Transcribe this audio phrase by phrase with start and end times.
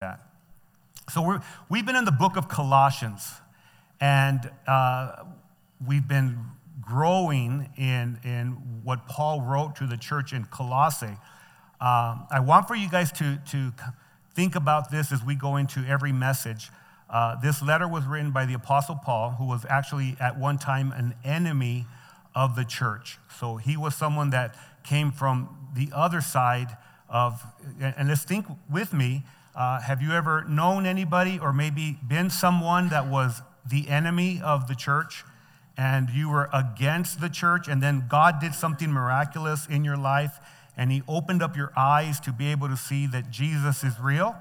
[0.00, 0.20] that.
[1.12, 3.32] So we're, we've been in the book of Colossians,
[4.00, 5.24] and uh,
[5.86, 6.38] we've been
[6.80, 11.18] growing in, in what Paul wrote to the church in Colossae.
[11.82, 13.74] Um, I want for you guys to, to
[14.34, 16.70] think about this as we go into every message.
[17.10, 20.92] Uh, this letter was written by the Apostle Paul, who was actually at one time
[20.92, 21.84] an enemy
[22.34, 23.18] of the church.
[23.38, 26.78] So he was someone that came from the other side
[27.10, 27.44] of,
[27.78, 29.24] and let's think with me
[29.54, 34.68] uh, have you ever known anybody or maybe been someone that was the enemy of
[34.68, 35.24] the church
[35.76, 40.38] and you were against the church and then God did something miraculous in your life
[40.76, 44.36] and he opened up your eyes to be able to see that Jesus is real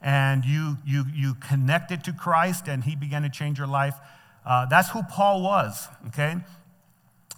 [0.00, 3.94] and you, you, you connected to Christ and he began to change your life?
[4.44, 6.36] Uh, that's who Paul was, okay?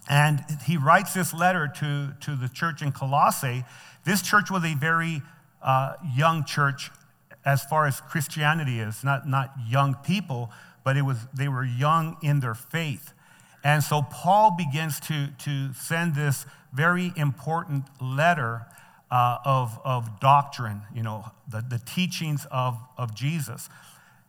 [0.09, 3.65] And he writes this letter to, to the church in Colossae.
[4.05, 5.21] This church was a very
[5.61, 6.91] uh, young church
[7.45, 10.51] as far as Christianity is, not, not young people,
[10.83, 13.13] but it was, they were young in their faith.
[13.63, 18.65] And so Paul begins to, to send this very important letter
[19.11, 23.69] uh, of, of doctrine, you know, the, the teachings of, of Jesus.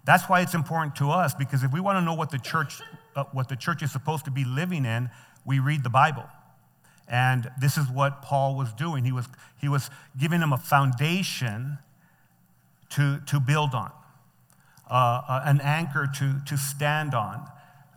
[0.05, 2.81] That's why it's important to us because if we want to know what the church,
[3.15, 5.11] uh, what the church is supposed to be living in,
[5.45, 6.25] we read the Bible.
[7.07, 9.05] And this is what Paul was doing.
[9.05, 9.27] He was,
[9.61, 11.79] he was giving them a foundation
[12.91, 13.93] to, to build on,
[14.91, 14.95] uh,
[15.29, 17.47] uh, an anchor to, to stand on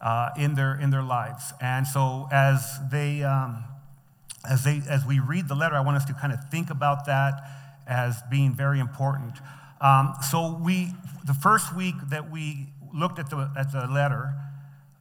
[0.02, 1.54] uh, in, their, in their lives.
[1.62, 3.64] And so as they, um,
[4.50, 7.06] as they, as we read the letter, I want us to kind of think about
[7.06, 7.42] that
[7.88, 9.34] as being very important.
[9.82, 10.92] Um, so we,
[11.26, 14.34] the first week that we looked at the, at the letter,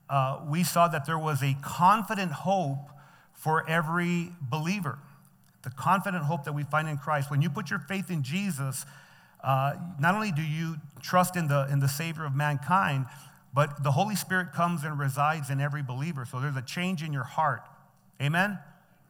[0.09, 2.89] uh, we saw that there was a confident hope
[3.33, 4.99] for every believer.
[5.63, 7.31] The confident hope that we find in Christ.
[7.31, 8.85] When you put your faith in Jesus,
[9.43, 13.07] uh, not only do you trust in the, in the Savior of mankind,
[13.55, 16.25] but the Holy Spirit comes and resides in every believer.
[16.25, 17.63] So there's a change in your heart.
[18.21, 18.59] Amen?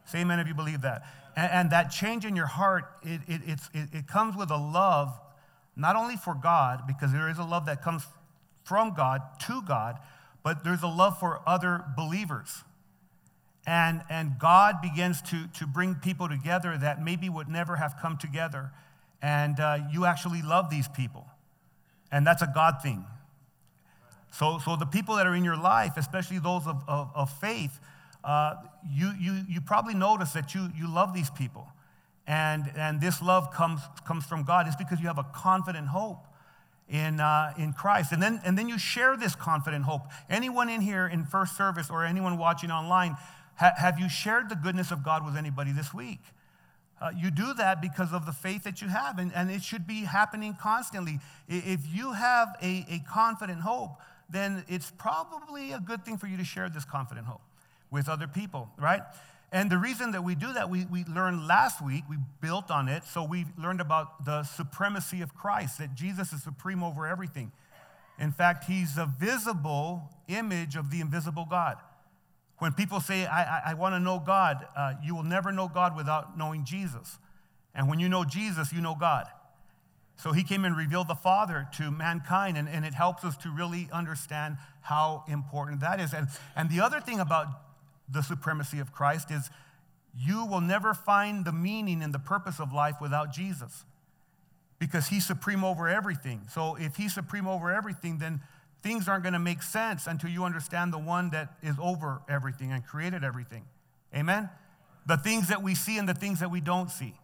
[0.05, 1.03] Say amen if you believe that.
[1.35, 5.17] And, and that change in your heart, it, it, it, it comes with a love,
[5.75, 8.05] not only for God, because there is a love that comes
[8.63, 9.99] from God to God,
[10.43, 12.63] but there's a love for other believers.
[13.65, 18.17] And, and God begins to, to bring people together that maybe would never have come
[18.17, 18.71] together
[19.23, 21.25] and uh, you actually love these people.
[22.11, 23.05] And that's a God thing.
[24.31, 27.79] So, so the people that are in your life, especially those of, of, of faith,
[28.23, 28.55] uh,
[28.91, 31.67] you, you, you probably notice that you, you love these people.
[32.27, 34.67] And, and this love comes, comes from God.
[34.67, 36.25] It's because you have a confident hope
[36.89, 38.11] in, uh, in Christ.
[38.11, 40.01] And then, and then you share this confident hope.
[40.29, 43.15] Anyone in here in first service or anyone watching online,
[43.55, 46.19] ha- have you shared the goodness of God with anybody this week?
[47.03, 49.85] Uh, you do that because of the faith that you have, and, and it should
[49.85, 51.19] be happening constantly.
[51.49, 53.99] If you have a, a confident hope,
[54.29, 57.41] then it's probably a good thing for you to share this confident hope
[57.91, 59.01] with other people, right?
[59.51, 62.87] And the reason that we do that, we, we learned last week, we built on
[62.87, 63.03] it.
[63.03, 67.51] So we learned about the supremacy of Christ, that Jesus is supreme over everything.
[68.17, 71.75] In fact, he's a visible image of the invisible God.
[72.59, 75.67] When people say, I, I, I want to know God, uh, you will never know
[75.67, 77.17] God without knowing Jesus.
[77.75, 79.25] And when you know Jesus, you know God.
[80.15, 83.49] So he came and revealed the Father to mankind, and, and it helps us to
[83.49, 86.13] really understand how important that is.
[86.13, 87.47] And, and the other thing about
[88.07, 89.49] the supremacy of Christ is
[90.15, 93.85] you will never find the meaning and the purpose of life without Jesus
[94.77, 96.41] because he's supreme over everything.
[96.51, 98.41] So if he's supreme over everything, then
[98.83, 102.71] things aren't going to make sense until you understand the one that is over everything
[102.71, 103.63] and created everything.
[104.13, 104.49] Amen?
[105.05, 107.15] The things that we see and the things that we don't see.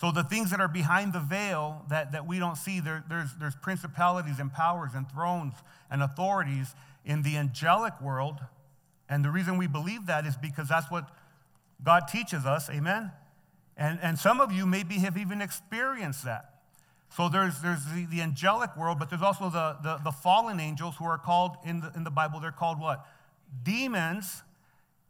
[0.00, 3.30] So, the things that are behind the veil that, that we don't see, there, there's,
[3.40, 5.54] there's principalities and powers and thrones
[5.90, 6.74] and authorities
[7.04, 8.38] in the angelic world.
[9.08, 11.10] And the reason we believe that is because that's what
[11.82, 12.70] God teaches us.
[12.70, 13.10] Amen?
[13.76, 16.57] And, and some of you maybe have even experienced that.
[17.10, 20.96] So there's, there's the, the angelic world, but there's also the, the, the, fallen angels
[20.98, 23.04] who are called in the, in the Bible, they're called what?
[23.62, 24.42] Demons.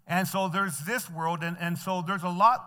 [0.06, 2.64] And so there's this world, and, and so there's a lot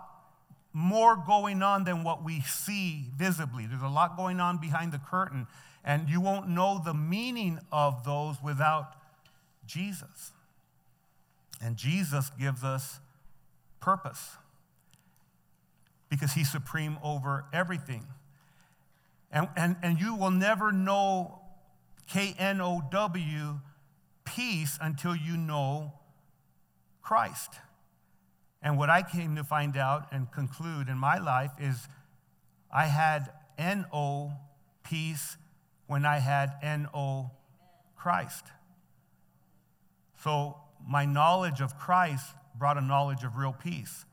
[0.74, 3.66] more going on than what we see visibly.
[3.66, 5.48] There's a lot going on behind the curtain,
[5.84, 8.94] and you won't know the meaning of those without
[9.66, 10.32] Jesus.
[11.64, 13.00] And Jesus gives us
[13.80, 14.36] purpose
[16.10, 18.06] because he's supreme over everything.
[19.32, 21.40] And, and, and you will never know
[22.08, 23.60] K N O W,
[24.26, 25.94] peace, until you know
[27.02, 27.54] Christ.
[28.62, 31.88] And what I came to find out and conclude in my life is
[32.72, 34.34] I had N O,
[34.84, 35.38] peace,
[35.92, 37.32] when I had N-O
[37.98, 38.46] Christ.
[40.24, 40.56] So
[40.88, 44.06] my knowledge of Christ brought a knowledge of real peace.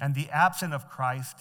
[0.00, 1.36] And the absence of Christ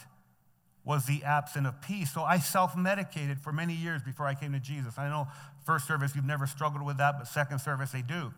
[0.86, 2.14] was the absence of peace.
[2.14, 4.98] So I self medicated for many years before I came to Jesus.
[4.98, 5.28] I know
[5.66, 8.32] first service you've never struggled with that, but second service they do.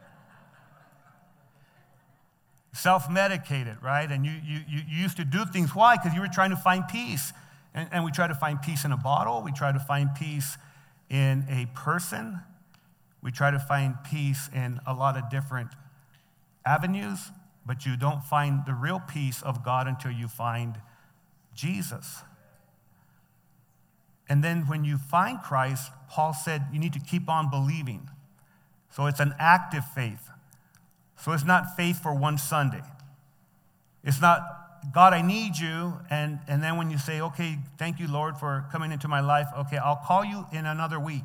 [2.72, 4.10] self medicated, right?
[4.10, 5.74] And you, you, you used to do things.
[5.74, 5.96] Why?
[5.96, 7.32] Because you were trying to find peace.
[7.74, 10.56] And, and we try to find peace in a bottle, we try to find peace
[11.08, 12.40] in a person,
[13.22, 15.70] we try to find peace in a lot of different
[16.64, 17.18] avenues,
[17.66, 20.76] but you don't find the real peace of God until you find
[21.60, 22.22] Jesus.
[24.28, 28.08] And then when you find Christ, Paul said you need to keep on believing.
[28.90, 30.30] So it's an active faith.
[31.18, 32.82] So it's not faith for one Sunday.
[34.02, 34.40] It's not,
[34.94, 35.94] God, I need you.
[36.08, 39.48] And, and then when you say, okay, thank you, Lord, for coming into my life,
[39.58, 41.24] okay, I'll call you in another week.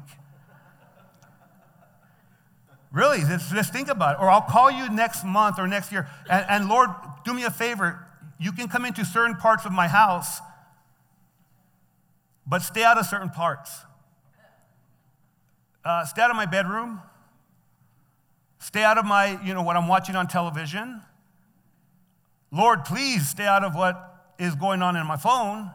[2.92, 4.22] Really, just, just think about it.
[4.22, 6.08] Or I'll call you next month or next year.
[6.30, 6.90] And, and Lord,
[7.24, 8.06] do me a favor.
[8.38, 10.40] You can come into certain parts of my house,
[12.46, 13.72] but stay out of certain parts.
[15.84, 17.02] Uh, stay out of my bedroom
[18.66, 21.00] Stay out of my, you know, what I'm watching on television.
[22.52, 25.70] Lord, please stay out of what is going on in my phone.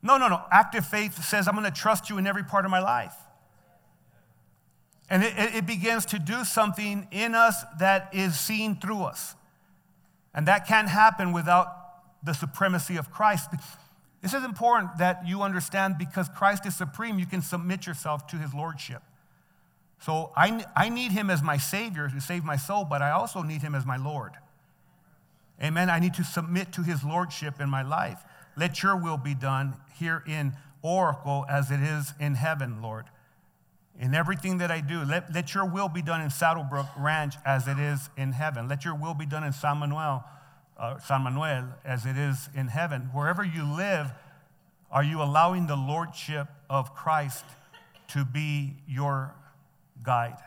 [0.00, 0.40] No, no, no.
[0.50, 3.12] Active faith says, I'm going to trust you in every part of my life.
[5.10, 9.34] And it, it, begins to do something in us that is seen through us.
[10.38, 11.66] And that can't happen without
[12.22, 13.50] the supremacy of Christ.
[14.22, 18.36] This is important that you understand because Christ is supreme, you can submit yourself to
[18.36, 19.02] his lordship.
[19.98, 23.42] So I, I need him as my Savior to save my soul, but I also
[23.42, 24.30] need him as my Lord.
[25.60, 25.90] Amen.
[25.90, 28.22] I need to submit to his Lordship in my life.
[28.56, 30.52] Let your will be done here in
[30.82, 33.06] Oracle as it is in heaven, Lord.
[33.98, 37.66] In everything that I do, let, let your will be done in SaddleBrooke Ranch as
[37.66, 38.68] it is in heaven.
[38.68, 40.24] Let your will be done in San Manuel,
[40.78, 43.10] uh, San Manuel as it is in heaven.
[43.12, 44.12] Wherever you live,
[44.90, 47.44] are you allowing the Lordship of Christ
[48.08, 49.34] to be your
[50.02, 50.38] guide.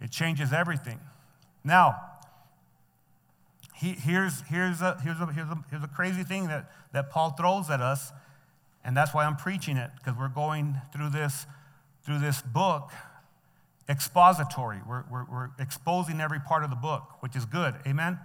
[0.00, 1.00] It changes everything.
[1.64, 2.00] Now,
[3.74, 7.30] he, here's, here's, a, here's, a, here's, a, here's a crazy thing that, that Paul
[7.30, 8.12] throws at us,
[8.84, 11.46] and that's why I'm preaching it, because we're going through this,
[12.08, 12.90] through this book
[13.86, 14.78] expository.
[14.88, 17.74] We're, we're, we're exposing every part of the book, which is good.
[17.86, 18.18] Amen?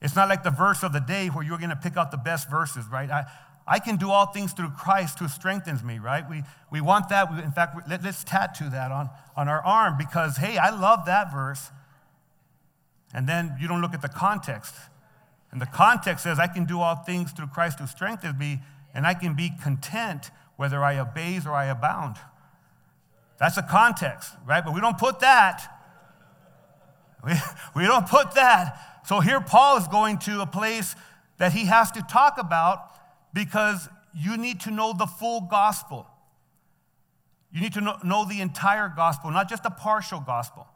[0.00, 2.16] It's not like the verse of the day where you're going to pick out the
[2.16, 3.10] best verses, right?
[3.10, 3.24] I,
[3.66, 6.28] I can do all things through Christ who strengthens me, right?
[6.28, 7.30] We, we want that.
[7.44, 11.30] in fact, let, us tattoo that on, on our arm because, hey, I love that
[11.30, 11.70] verse.
[13.12, 14.74] And then you don't look at the context.
[15.52, 18.60] And the context says, I can do all things through Christ who strengthens me,
[18.94, 22.16] and I can be content whether I abase or I abound.
[23.44, 24.64] That's the context, right?
[24.64, 25.70] But we don't put that.
[27.22, 27.32] We,
[27.76, 29.02] we don't put that.
[29.06, 30.96] So here Paul is going to a place
[31.36, 32.78] that he has to talk about
[33.34, 36.06] because you need to know the full gospel.
[37.52, 40.66] You need to know, know the entire gospel, not just a partial gospel.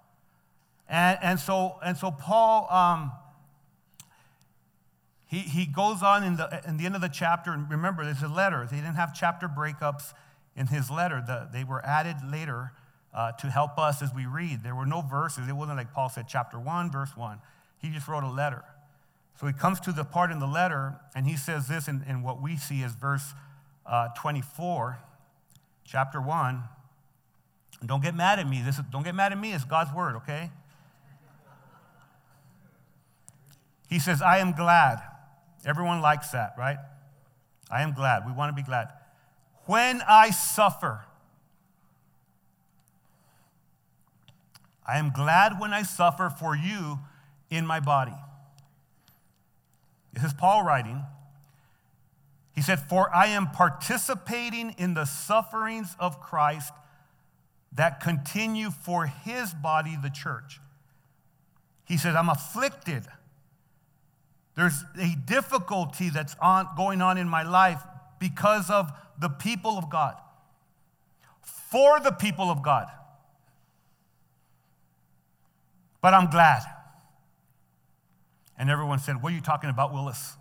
[0.91, 3.13] And, and, so, and so Paul, um,
[5.25, 8.23] he, he goes on in the, in the end of the chapter, and remember, there's
[8.23, 8.69] a letter.
[8.71, 10.13] They didn't have chapter breakups
[10.59, 11.23] in his letter.
[11.25, 12.73] The, they were added later
[13.15, 14.63] uh, to help us as we read.
[14.63, 15.49] There were no verses.
[15.49, 17.39] It wasn't like Paul said, chapter 1, verse 1.
[17.79, 18.65] He just wrote a letter.
[19.41, 22.23] So he comes to the part in the letter, and he says this in, in
[22.23, 23.33] what we see as verse
[23.87, 24.99] uh, 24,
[25.85, 26.65] chapter 1.
[27.87, 28.61] Don't get mad at me.
[28.61, 29.53] This is, don't get mad at me.
[29.53, 30.51] It's God's word, okay?
[33.89, 35.01] He says, I am glad.
[35.65, 36.79] Everyone likes that, right?
[37.71, 38.27] I am glad.
[38.27, 38.89] We want to be glad.
[39.69, 41.05] When I suffer,
[44.85, 46.99] I am glad when I suffer for you
[47.51, 48.15] in my body
[50.19, 51.05] this is Paul writing.
[52.53, 56.73] He said, For I am participating in the sufferings of Christ
[57.73, 60.61] that continue for his body, the church.
[61.85, 63.05] He said, I'm afflicted.
[64.57, 67.83] There's a difficulty that's on, going on in my life
[68.19, 70.17] because of the people of God,
[71.43, 72.87] for the people of God.
[76.01, 76.63] But I'm glad.
[78.57, 80.37] And everyone said, What are you talking about, Willis?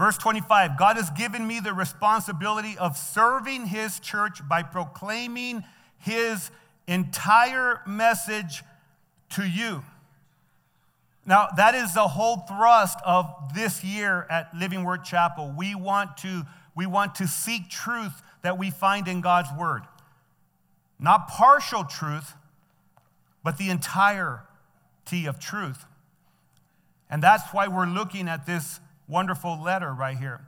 [0.00, 5.62] Verse 25 God has given me the responsibility of serving his church by proclaiming
[5.98, 6.50] his
[6.86, 8.62] entire message
[9.30, 9.84] to you.
[11.30, 15.54] Now, that is the whole thrust of this year at Living Word Chapel.
[15.56, 16.42] We want to,
[16.74, 19.82] we want to seek truth that we find in God's Word.
[20.98, 22.34] Not partial truth,
[23.44, 25.84] but the entirety of truth.
[27.08, 30.40] And that's why we're looking at this wonderful letter right here.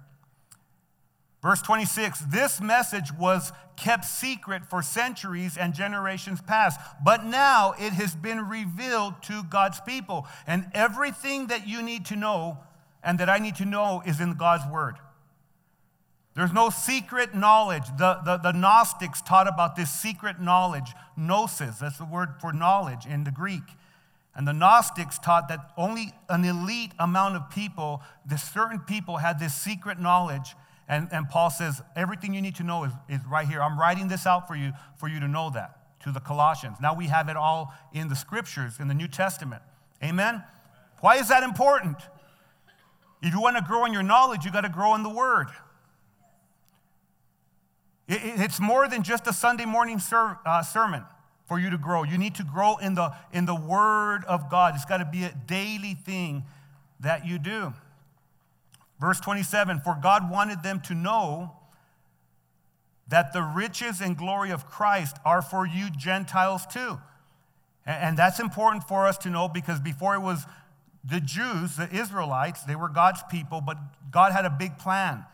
[1.43, 7.93] Verse 26 This message was kept secret for centuries and generations past, but now it
[7.93, 10.27] has been revealed to God's people.
[10.47, 12.59] And everything that you need to know
[13.03, 14.97] and that I need to know is in God's word.
[16.35, 17.85] There's no secret knowledge.
[17.99, 23.05] The, the, the Gnostics taught about this secret knowledge, gnosis, that's the word for knowledge
[23.05, 23.65] in the Greek.
[24.35, 29.39] And the Gnostics taught that only an elite amount of people, the certain people, had
[29.39, 30.55] this secret knowledge
[30.93, 33.63] and, and Paul says, everything you need to know is, is right here.
[33.63, 36.77] I'm writing this out for you, for you to know that, to the Colossians.
[36.83, 39.63] Now we have it all in the scriptures, in the New Testament.
[40.05, 40.45] Amen?
[41.01, 41.97] Why is that important?
[43.23, 45.47] If you want to grow in your knowledge, you got to grow in the Word.
[48.07, 51.07] It, it's more than just a Sunday morning ser, uh, sermon
[51.47, 52.03] for you to grow.
[52.03, 54.75] You need to grow in the, in the Word of God.
[54.75, 56.45] It's got to be a daily thing
[57.01, 57.73] that you do.
[59.03, 61.57] Verse 27 For God wanted them to know
[63.09, 67.01] that the riches and glory of Christ are for you Gentiles too.
[67.85, 70.47] And that's important for us to know because before it was
[71.05, 73.77] the Jews, the Israelites, they were God's people, but
[74.13, 75.25] God had a big plan.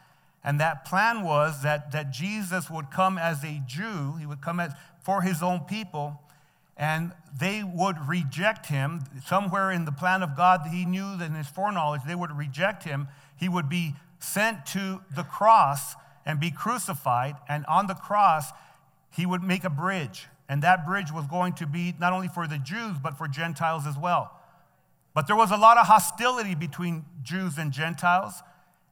[0.42, 4.60] And that plan was that, that Jesus would come as a Jew, he would come
[4.60, 4.72] as,
[5.02, 6.22] for his own people,
[6.74, 9.02] and they would reject him.
[9.26, 12.84] Somewhere in the plan of God, he knew that in his foreknowledge, they would reject
[12.84, 13.08] him
[13.38, 15.94] he would be sent to the cross
[16.26, 17.36] and be crucified.
[17.48, 18.50] And on the cross,
[19.10, 20.26] he would make a bridge.
[20.48, 23.86] And that bridge was going to be not only for the Jews, but for Gentiles
[23.86, 24.32] as well.
[25.14, 28.42] But there was a lot of hostility between Jews and Gentiles.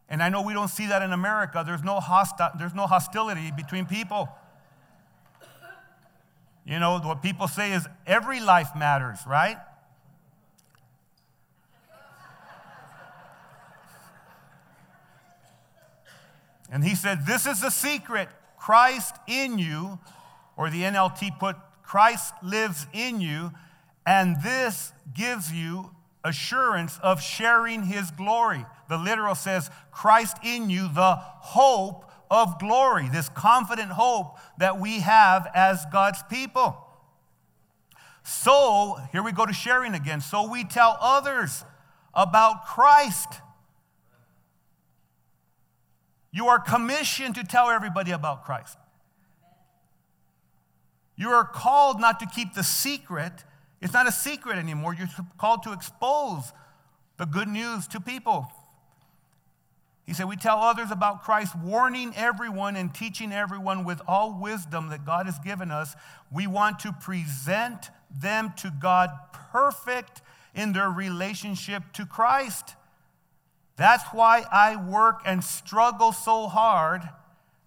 [0.09, 1.62] And I know we don't see that in America.
[1.67, 4.29] There's no, hosti- there's no hostility between people.
[6.65, 9.57] You know, what people say is every life matters, right?
[16.71, 19.99] And he said, This is the secret Christ in you,
[20.57, 23.53] or the NLT put, Christ lives in you,
[24.05, 25.91] and this gives you
[26.25, 28.67] assurance of sharing his glory.
[28.89, 35.01] The literal says, Christ in you, the hope of glory, this confident hope that we
[35.01, 36.83] have as God's people.
[38.25, 40.21] So, here we go to sharing again.
[40.21, 41.65] So we tell others
[42.13, 43.29] about Christ.
[46.37, 48.76] You are commissioned to tell everybody about Christ.
[51.16, 53.33] You are called not to keep the secret.
[53.81, 54.95] It's not a secret anymore.
[54.95, 56.52] You're called to expose
[57.16, 58.52] the good news to people.
[60.05, 64.90] He said, We tell others about Christ, warning everyone and teaching everyone with all wisdom
[64.90, 65.97] that God has given us.
[66.31, 70.21] We want to present them to God perfect
[70.55, 72.75] in their relationship to Christ.
[73.76, 77.02] That's why I work and struggle so hard,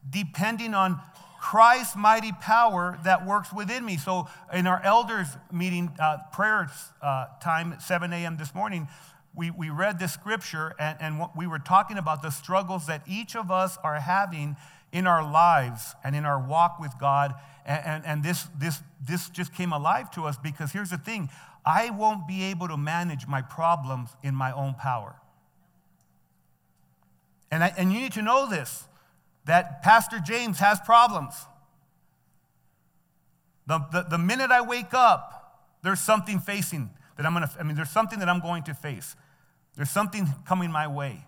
[0.10, 1.00] depending on
[1.40, 3.98] Christ's mighty power that works within me.
[3.98, 6.70] So, in our elders' meeting, uh, prayer
[7.02, 8.38] uh, time at 7 a.m.
[8.38, 8.88] this morning,
[9.34, 13.36] we, we read this scripture and, and we were talking about the struggles that each
[13.36, 14.58] of us are having
[14.92, 17.36] in our lives and in our walk with God.
[17.66, 21.30] And, and, and this, this, this just came alive to us because here's the thing
[21.66, 25.16] I won't be able to manage my problems in my own power.
[27.52, 28.86] And, I, and you need to know this
[29.46, 31.34] that Pastor James has problems.
[33.66, 37.76] The, the, the minute I wake up, there's something facing that I'm gonna, I mean,
[37.76, 39.16] there's something that I'm going to face.
[39.76, 41.26] There's something coming my way.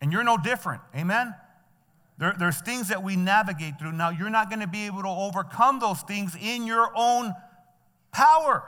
[0.00, 0.82] And you're no different.
[0.96, 1.34] Amen?
[2.18, 3.92] There, there's things that we navigate through.
[3.92, 7.34] Now, you're not going to be able to overcome those things in your own
[8.12, 8.64] power.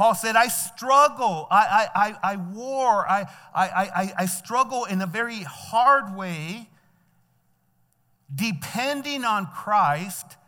[0.00, 5.02] Paul said, I struggle, I, I, I, I war, I, I, I, I struggle in
[5.02, 6.70] a very hard way,
[8.34, 10.38] depending on Christ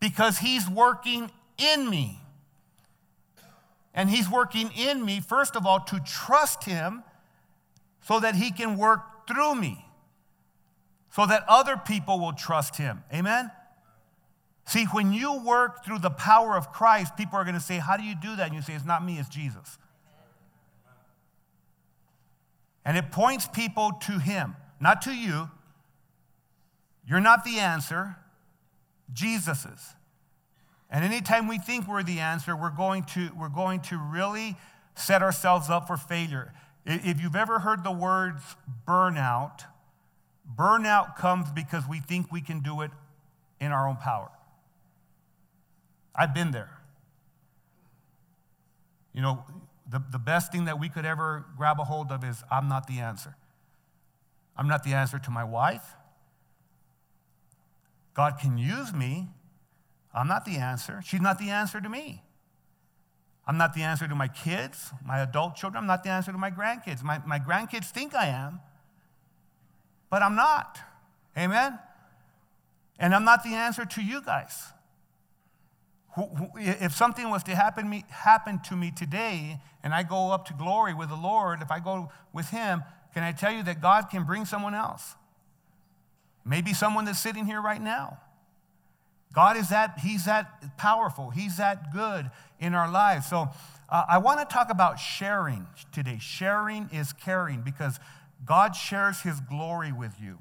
[0.00, 2.18] because he's working in me.
[3.94, 7.04] And he's working in me, first of all, to trust him
[8.00, 9.86] so that he can work through me,
[11.12, 13.04] so that other people will trust him.
[13.14, 13.52] Amen?
[14.68, 17.96] See, when you work through the power of Christ, people are going to say, How
[17.96, 18.48] do you do that?
[18.48, 19.78] And you say, It's not me, it's Jesus.
[22.84, 25.48] And it points people to Him, not to you.
[27.06, 28.16] You're not the answer,
[29.10, 29.94] Jesus is.
[30.90, 34.54] And anytime we think we're the answer, we're going to, we're going to really
[34.94, 36.52] set ourselves up for failure.
[36.84, 38.42] If you've ever heard the words
[38.86, 39.60] burnout,
[40.54, 42.90] burnout comes because we think we can do it
[43.60, 44.30] in our own power.
[46.14, 46.70] I've been there.
[49.12, 49.44] You know,
[49.88, 52.86] the, the best thing that we could ever grab a hold of is I'm not
[52.86, 53.36] the answer.
[54.56, 55.94] I'm not the answer to my wife.
[58.14, 59.28] God can use me.
[60.12, 61.00] I'm not the answer.
[61.04, 62.22] She's not the answer to me.
[63.46, 65.82] I'm not the answer to my kids, my adult children.
[65.82, 67.02] I'm not the answer to my grandkids.
[67.02, 68.60] My, my grandkids think I am,
[70.10, 70.78] but I'm not.
[71.36, 71.78] Amen?
[72.98, 74.72] And I'm not the answer to you guys.
[76.56, 80.54] If something was to happen, me, happen to me today and I go up to
[80.54, 82.82] glory with the Lord, if I go with Him,
[83.14, 85.14] can I tell you that God can bring someone else?
[86.44, 88.18] Maybe someone that's sitting here right now.
[89.32, 93.26] God is that, He's that powerful, He's that good in our lives.
[93.26, 93.48] So
[93.88, 96.18] uh, I want to talk about sharing today.
[96.20, 98.00] Sharing is caring because
[98.44, 100.38] God shares His glory with you.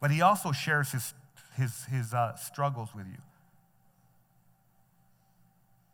[0.00, 1.14] But He also shares His,
[1.56, 3.18] his, his uh, struggles with you.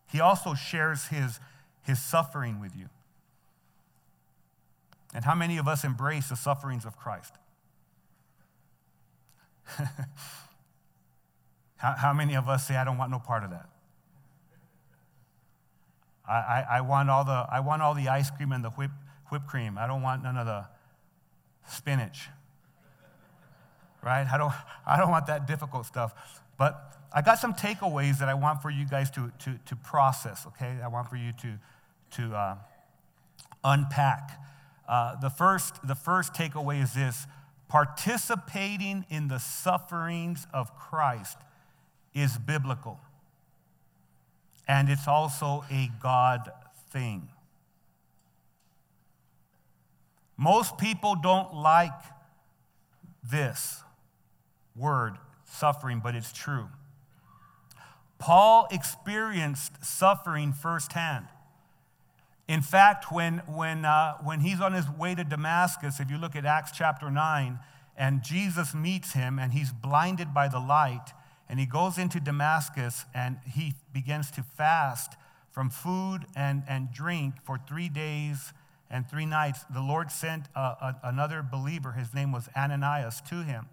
[0.07, 1.41] He also shares His,
[1.83, 2.89] his suffering with you.
[5.15, 7.33] And how many of us embrace the sufferings of Christ?
[11.77, 13.69] how, how, many of us say, I don't want no part of that?
[16.29, 18.91] I, I, I, want all the, I want all the ice cream and the whip,
[19.31, 19.79] whipped cream.
[19.79, 20.67] I don't want none of the
[21.69, 22.29] spinach.
[24.03, 24.27] Right?
[24.31, 24.53] I don't,
[24.87, 26.13] I don't want that difficult stuff.
[26.59, 30.47] But I got some takeaways that I want for you guys to, to, to process,
[30.49, 30.77] okay?
[30.83, 31.59] I want for you to,
[32.23, 32.57] to uh,
[33.65, 34.41] unpack.
[34.89, 37.27] Uh, the, first, the first takeaway is this
[37.69, 41.39] participating in the sufferings of Christ
[42.15, 43.01] is biblical,
[44.69, 46.51] and it's also a God
[46.91, 47.29] thing.
[50.37, 51.93] Most people don't like
[53.31, 53.83] this
[54.77, 56.69] word, suffering, but it's true.
[58.19, 61.27] Paul experienced suffering firsthand.
[62.49, 66.37] In fact, when, when, uh, when he's on his way to Damascus, if you look
[66.37, 67.59] at Acts chapter 9,
[67.97, 71.13] and Jesus meets him and he's blinded by the light,
[71.49, 75.15] and he goes into Damascus and he begins to fast
[75.51, 78.53] from food and, and drink for three days
[78.91, 79.65] and three nights.
[79.73, 83.67] The Lord sent a, a, another believer, his name was Ananias, to him.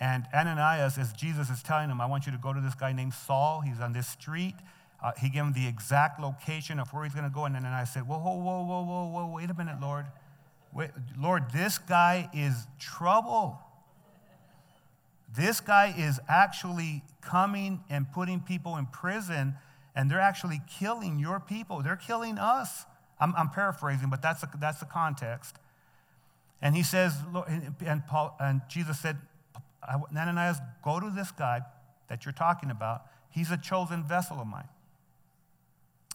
[0.00, 2.92] And Ananias, as Jesus is telling him, I want you to go to this guy
[2.92, 3.60] named Saul.
[3.60, 4.54] He's on this street.
[5.02, 7.44] Uh, he gave him the exact location of where he's going to go.
[7.44, 10.06] And I said, Whoa, whoa, whoa, whoa, whoa, whoa, wait a minute, Lord.
[10.72, 13.58] Wait, Lord, this guy is trouble.
[15.36, 19.54] This guy is actually coming and putting people in prison,
[19.94, 21.82] and they're actually killing your people.
[21.82, 22.84] They're killing us.
[23.20, 25.56] I'm, I'm paraphrasing, but that's the, that's the context.
[26.62, 27.16] And he says,
[27.80, 29.18] and, Paul, and Jesus said,
[29.88, 31.62] Ananias, go to this guy
[32.08, 33.02] that you're talking about.
[33.30, 34.68] He's a chosen vessel of mine.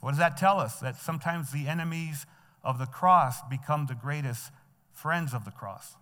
[0.02, 0.80] What does that tell us?
[0.80, 2.26] That sometimes the enemies
[2.64, 4.52] of the cross become the greatest
[4.92, 5.96] friends of the cross.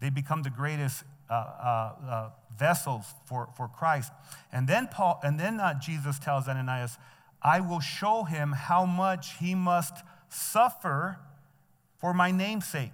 [0.00, 4.12] They become the greatest uh, uh, uh, vessels for, for Christ.
[4.52, 6.96] And then Paul, and then uh, Jesus tells Ananias,
[7.42, 11.18] "I will show him how much he must suffer
[11.98, 12.92] for my name's sake."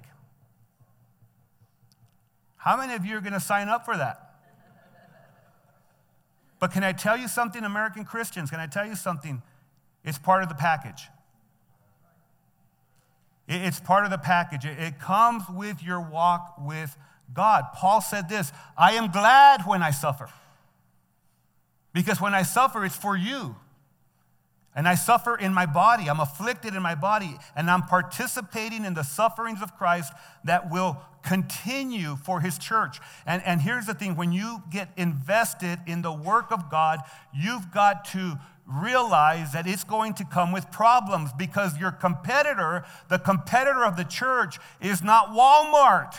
[2.65, 4.37] How many of you are going to sign up for that?
[6.59, 8.49] But can I tell you something, American Christians?
[8.49, 9.43] Can I tell you something?
[10.03, 11.09] It's part of the package.
[13.47, 14.65] It's part of the package.
[14.65, 16.97] It comes with your walk with
[17.35, 17.65] God.
[17.75, 20.31] Paul said this I am glad when I suffer.
[21.93, 23.57] Because when I suffer, it's for you.
[24.77, 26.11] And I suffer in my body.
[26.11, 27.37] I'm afflicted in my body.
[27.55, 32.99] And I'm participating in the sufferings of Christ that will continue for his church.
[33.25, 37.01] And, and here's the thing when you get invested in the work of God,
[37.33, 43.19] you've got to realize that it's going to come with problems because your competitor, the
[43.19, 46.15] competitor of the church, is not Walmart,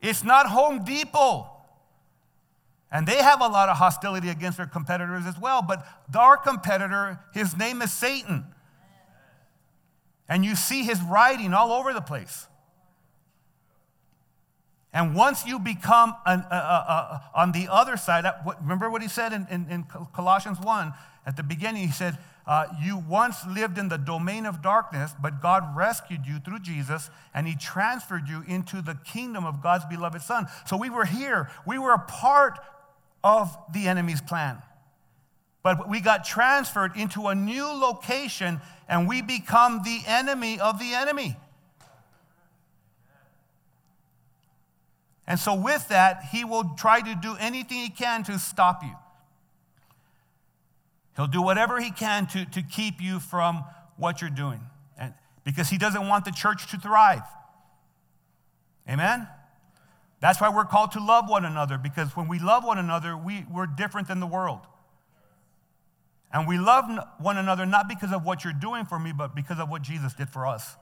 [0.00, 1.50] it's not Home Depot.
[2.90, 5.60] And they have a lot of hostility against their competitors as well.
[5.62, 8.44] But our competitor, his name is Satan.
[10.28, 12.46] And you see his writing all over the place.
[14.92, 18.24] And once you become an, uh, uh, uh, on the other side,
[18.62, 20.94] remember what he said in, in, in Colossians 1
[21.26, 21.86] at the beginning?
[21.86, 26.38] He said, uh, You once lived in the domain of darkness, but God rescued you
[26.38, 30.46] through Jesus, and he transferred you into the kingdom of God's beloved Son.
[30.64, 32.58] So we were here, we were a part
[33.26, 34.62] of the enemy's plan.
[35.64, 40.94] But we got transferred into a new location and we become the enemy of the
[40.94, 41.36] enemy.
[45.26, 48.94] And so, with that, he will try to do anything he can to stop you.
[51.16, 53.64] He'll do whatever he can to, to keep you from
[53.96, 54.60] what you're doing
[54.96, 57.24] and, because he doesn't want the church to thrive.
[58.88, 59.26] Amen?
[60.26, 63.46] That's why we're called to love one another because when we love one another, we,
[63.48, 64.58] we're different than the world.
[66.32, 69.60] And we love one another not because of what you're doing for me, but because
[69.60, 70.74] of what Jesus did for us.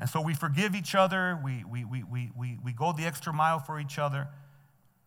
[0.00, 3.34] And so we forgive each other, we, we, we, we, we, we go the extra
[3.34, 4.28] mile for each other.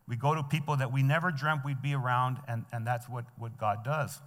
[0.07, 3.25] We go to people that we never dreamt we'd be around, and, and that's what,
[3.39, 4.19] what God does.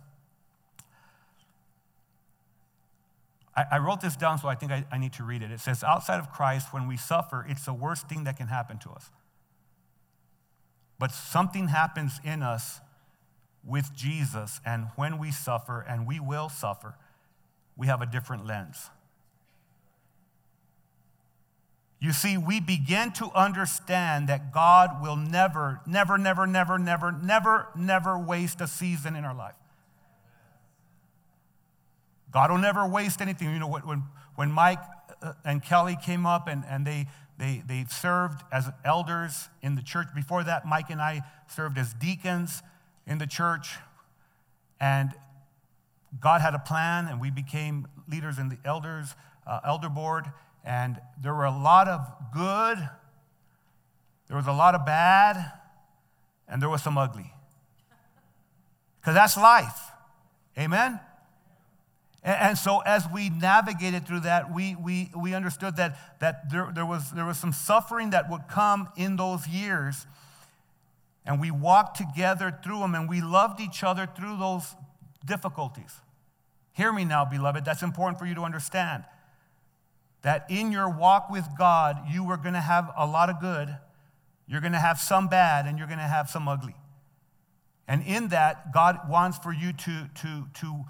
[3.55, 5.51] I, I wrote this down, so I think I, I need to read it.
[5.51, 8.79] It says, Outside of Christ, when we suffer, it's the worst thing that can happen
[8.79, 9.11] to us.
[10.99, 12.81] But something happens in us
[13.65, 16.95] with Jesus, and when we suffer, and we will suffer,
[17.77, 18.91] we have a different lens.
[22.01, 27.69] You see, we begin to understand that God will never, never, never, never, never, never,
[27.77, 29.55] never waste a season in our life.
[32.33, 33.53] God will never waste anything.
[33.53, 34.81] You know, when, when Mike
[35.23, 37.07] uh, and Kelly came up and, and they,
[37.38, 41.92] they, they served as elders in the church, before that, Mike and I served as
[41.95, 42.62] deacons
[43.07, 43.77] in the church.
[44.81, 45.11] And
[46.21, 49.14] God had a plan, and we became leaders in the elders,
[49.47, 50.25] uh, elder board.
[50.64, 52.01] And there were a lot of
[52.35, 52.79] good,
[54.29, 55.53] there was a lot of bad,
[56.49, 57.33] and there was some ugly.
[59.01, 59.81] Because that's life.
[60.59, 61.01] Amen?
[62.25, 66.87] And, so as we navigated through that, we, we, we understood that, that there, there,
[66.87, 70.07] was, there was some suffering that would come in those years.
[71.27, 74.77] And we walked together through them, and we loved each other through those
[75.25, 76.01] difficulties.
[76.73, 77.65] Hear me now, beloved.
[77.65, 79.05] That's important for you to understand
[80.23, 83.77] that in your walk with God, you are going to have a lot of good,
[84.47, 86.77] you're going to have some bad, and you're going to have some ugly.
[87.89, 90.85] And in that, God wants for you to, to, to,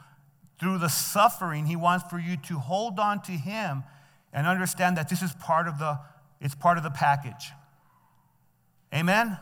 [0.62, 3.82] through the suffering, He wants for you to hold on to Him
[4.32, 5.98] and understand that this is part of the,
[6.40, 7.50] it's part of the package.
[8.94, 9.26] Amen?
[9.26, 9.38] Amen?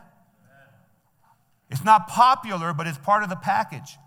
[1.68, 3.98] It's not popular, but it's part of the package.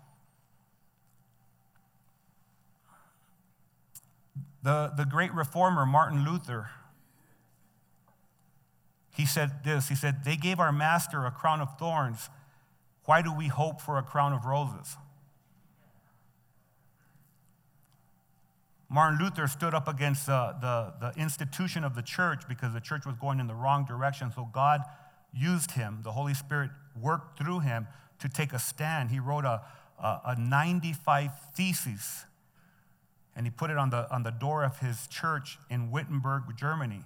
[4.64, 6.70] The, the great reformer, Martin Luther,
[9.14, 12.28] he said this He said, They gave our master a crown of thorns.
[13.04, 14.96] Why do we hope for a crown of roses?
[18.88, 23.06] Martin Luther stood up against the, the, the, institution of the church because the church
[23.06, 24.30] was going in the wrong direction.
[24.34, 24.82] So God
[25.32, 26.70] used him, the Holy Spirit
[27.00, 27.88] worked through him
[28.20, 29.10] to take a stand.
[29.10, 29.62] He wrote a,
[29.98, 32.26] a, a 95 theses
[33.36, 37.02] and he put it on the, on the door of his church in Wittenberg, Germany.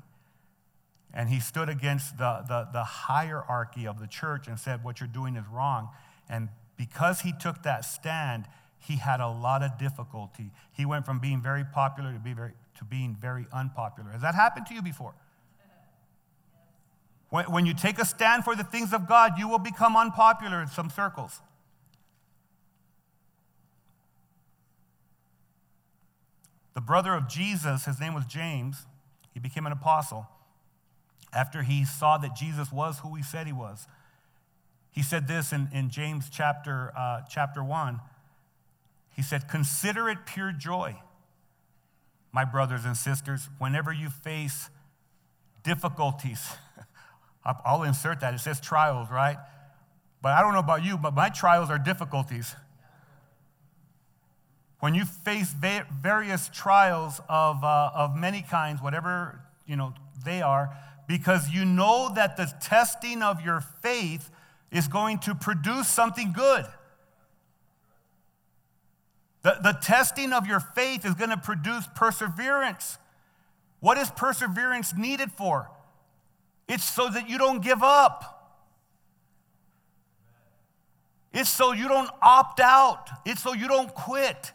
[1.13, 5.09] And he stood against the, the, the hierarchy of the church and said, What you're
[5.09, 5.89] doing is wrong.
[6.29, 8.47] And because he took that stand,
[8.79, 10.51] he had a lot of difficulty.
[10.73, 14.11] He went from being very popular to, be very, to being very unpopular.
[14.11, 15.15] Has that happened to you before?
[17.31, 20.63] When, when you take a stand for the things of God, you will become unpopular
[20.63, 21.41] in some circles.
[26.75, 28.87] The brother of Jesus, his name was James,
[29.35, 30.29] he became an apostle
[31.33, 33.87] after he saw that Jesus was who he said he was.
[34.91, 38.01] He said this in, in James chapter, uh, chapter 1.
[39.15, 40.97] He said, Consider it pure joy,
[42.33, 44.71] my brothers and sisters, whenever you face
[45.63, 46.49] difficulties.
[47.65, 48.35] I'll insert that.
[48.35, 49.37] It says trials, right?
[50.21, 52.55] But I don't know about you, but my trials are difficulties
[54.81, 59.93] when you face various trials of, uh, of many kinds, whatever you know
[60.25, 60.77] they are,
[61.09, 64.31] because you know that the testing of your faith
[64.71, 66.65] is going to produce something good.
[69.49, 72.99] The, the testing of your faith is going to produce perseverance.
[73.81, 75.71] What is perseverance needed for?
[76.69, 78.61] It's so that you don't give up.
[81.33, 83.09] It's so you don't opt out.
[83.25, 84.53] It's so you don't quit.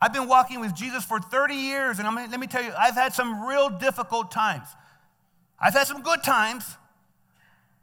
[0.00, 2.94] I've been walking with Jesus for 30 years, and I'm, let me tell you, I've
[2.94, 4.68] had some real difficult times.
[5.58, 6.76] I've had some good times.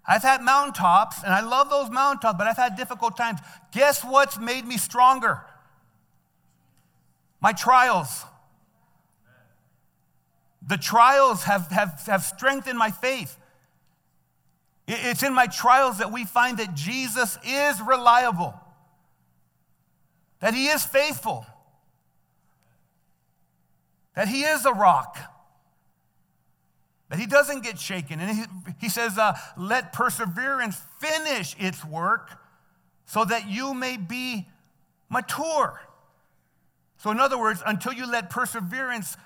[0.06, 3.40] I've had mountaintops, and I love those mountaintops, but I've had difficult times.
[3.72, 5.42] Guess what's made me stronger?
[7.40, 8.26] My trials.
[10.68, 13.38] The trials have, have, have strengthened my faith.
[14.88, 18.54] It's in my trials that we find that Jesus is reliable,
[20.40, 21.46] that he is faithful,
[24.16, 25.18] that he is a rock,
[27.12, 28.22] that he doesn't get shaken.
[28.22, 28.44] And he,
[28.80, 32.32] he says, uh, Let perseverance finish its work
[33.06, 34.48] so that you may be
[35.10, 35.82] mature.
[37.00, 39.18] So, in other words, until you let perseverance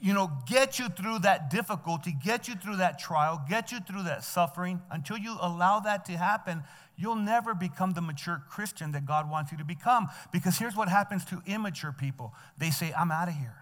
[0.00, 4.04] you know, get you through that difficulty, get you through that trial, get you through
[4.04, 6.62] that suffering, until you allow that to happen,
[6.96, 10.08] you'll never become the mature Christian that God wants you to become.
[10.32, 13.61] Because here's what happens to immature people they say, I'm out of here.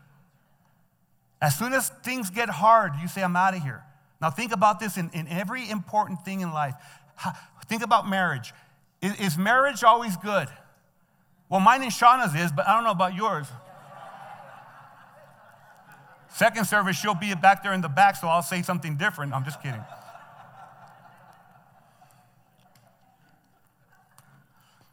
[1.41, 3.83] As soon as things get hard, you say, I'm out of here.
[4.21, 6.75] Now, think about this in, in every important thing in life.
[7.67, 8.53] Think about marriage.
[9.01, 10.49] Is, is marriage always good?
[11.49, 13.47] Well, mine and Shauna's is, but I don't know about yours.
[16.29, 19.33] Second service, she'll be back there in the back, so I'll say something different.
[19.33, 19.83] I'm just kidding.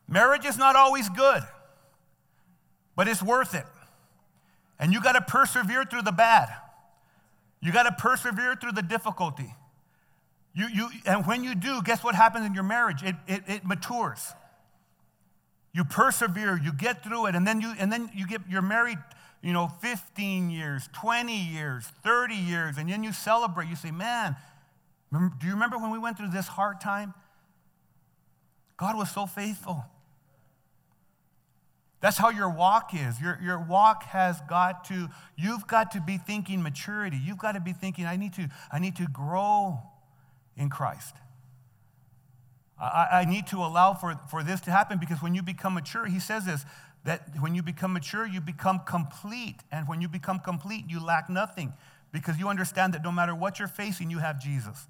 [0.08, 1.44] Marriage is not always good,
[2.96, 3.66] but it's worth it.
[4.80, 6.50] And you got to persevere through the bad.
[7.62, 9.54] You got to persevere through the difficulty.
[10.54, 13.04] You, you, and when you do, guess what happens in your marriage?
[13.04, 14.34] It, it, it matures.
[15.74, 18.98] You persevere, you get through it, and then you, and then you get, you're married
[19.42, 23.70] you know, 15 years, 20 years, 30 years, and then you celebrate.
[23.70, 24.36] You say, man,
[25.12, 27.14] do you remember when we went through this hard time?
[28.78, 29.86] God was so faithful.
[32.08, 33.20] That's how your walk is.
[33.20, 37.18] Your, your walk has got to, you've got to be thinking maturity.
[37.22, 39.80] You've got to be thinking, I need to, I need to grow
[40.56, 41.14] in Christ.
[42.82, 46.06] I, I need to allow for, for this to happen because when you become mature,
[46.06, 46.64] he says this
[47.04, 49.58] that when you become mature, you become complete.
[49.70, 51.74] And when you become complete, you lack nothing
[52.14, 54.88] because you understand that no matter what you're facing, you have Jesus.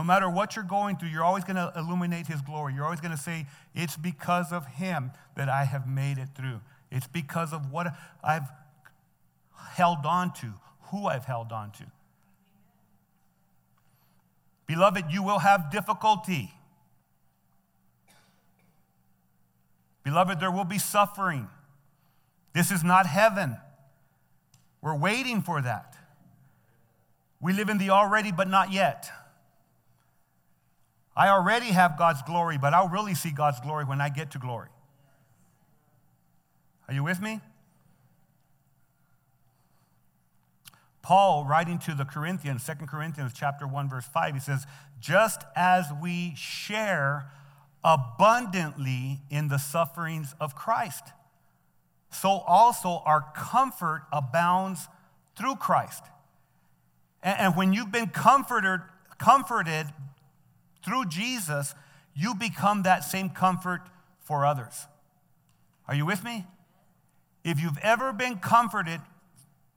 [0.00, 2.72] No matter what you're going through, you're always going to illuminate his glory.
[2.72, 6.62] You're always going to say, It's because of him that I have made it through.
[6.90, 7.88] It's because of what
[8.24, 8.48] I've
[9.72, 11.84] held on to, who I've held on to.
[14.66, 16.50] Beloved, you will have difficulty.
[20.02, 21.46] Beloved, there will be suffering.
[22.54, 23.58] This is not heaven.
[24.80, 25.94] We're waiting for that.
[27.38, 29.10] We live in the already, but not yet.
[31.20, 34.38] I already have God's glory, but I'll really see God's glory when I get to
[34.38, 34.68] glory.
[36.88, 37.42] Are you with me?
[41.02, 44.64] Paul, writing to the Corinthians, 2 Corinthians chapter 1, verse 5, he says,
[44.98, 47.30] just as we share
[47.84, 51.04] abundantly in the sufferings of Christ.
[52.10, 54.88] So also our comfort abounds
[55.36, 56.02] through Christ.
[57.22, 58.80] And, when you've been comforted,
[59.18, 59.88] comforted
[60.84, 61.74] through Jesus,
[62.14, 63.82] you become that same comfort
[64.20, 64.86] for others.
[65.88, 66.46] Are you with me?
[67.44, 69.00] If you've ever been comforted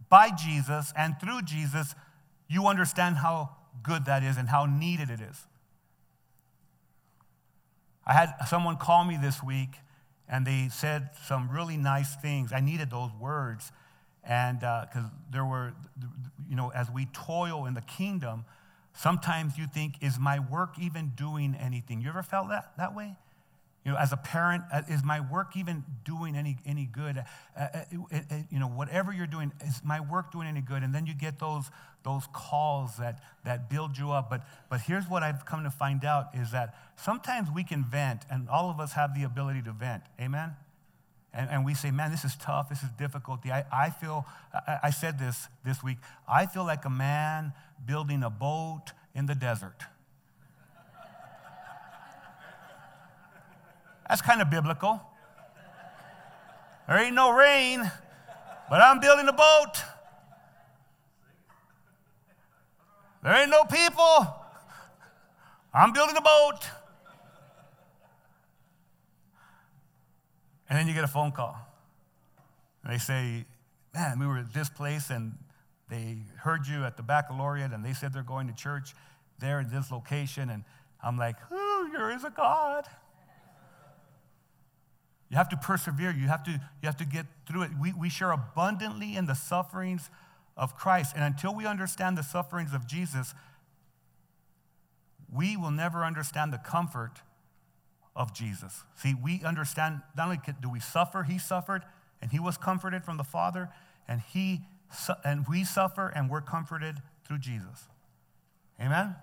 [0.10, 1.96] by Jesus and through Jesus,
[2.48, 5.48] you understand how good that is and how needed it is.
[8.06, 9.76] I had someone call me this week
[10.28, 12.52] and they said some really nice things.
[12.54, 13.72] I needed those words.
[14.24, 15.74] And because uh, there were,
[16.50, 18.46] you know, as we toil in the kingdom,
[18.94, 22.02] sometimes you think, is my work even doing anything?
[22.02, 23.16] You ever felt that that way?
[23.86, 27.18] You know, as a parent, uh, is my work even doing any, any good?
[27.18, 27.24] Uh,
[27.60, 27.80] uh
[28.12, 30.84] it, it, you know, whatever you're doing, is my work doing any good?
[30.84, 31.66] And then you get those,
[32.04, 34.30] those calls that, that build you up.
[34.30, 38.22] But, but here's what I've come to find out is that sometimes we can vent,
[38.32, 40.04] and all of us have the ability to vent.
[40.20, 40.56] Amen?
[41.34, 43.52] And, and we say, man, this is tough, this is difficulty.
[43.52, 47.54] I, I feel, I, I said this this week, I feel like a man
[47.86, 49.84] building a boat in the desert.
[54.08, 55.02] That's kind of biblical.
[56.88, 57.90] There ain't no rain,
[58.70, 59.74] but I'm building a boat.
[63.24, 64.36] There ain't no people.
[65.74, 66.60] I'm building a boat.
[70.74, 71.56] And then you get a phone call.
[72.84, 73.46] And they say,
[73.94, 75.34] Man, we were at this place and
[75.88, 78.96] they heard you at the baccalaureate and they said they're going to church
[79.38, 80.50] there in this location.
[80.50, 80.64] And
[81.04, 82.86] I'm like, Oh, there is a God.
[85.30, 86.10] You have to persevere.
[86.10, 87.72] You have to, you have to get through it.
[87.80, 90.10] We, we share abundantly in the sufferings
[90.58, 91.14] of Christ.
[91.16, 93.36] And until we understand the sufferings of Jesus,
[95.32, 97.22] we will never understand the comfort
[98.16, 98.84] of Jesus.
[98.96, 101.84] See, we understand not only do we suffer, he suffered
[102.22, 103.70] and he was comforted from the Father,
[104.08, 104.62] and he
[105.26, 107.88] and we suffer and we're comforted through Jesus.
[108.80, 109.16] Amen?